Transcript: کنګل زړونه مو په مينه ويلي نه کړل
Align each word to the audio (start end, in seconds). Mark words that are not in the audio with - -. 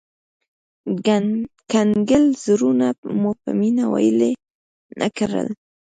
کنګل 1.71 2.25
زړونه 2.45 2.87
مو 3.19 3.31
په 3.41 3.49
مينه 3.59 3.83
ويلي 3.93 4.33
نه 4.99 5.07
کړل 5.17 5.47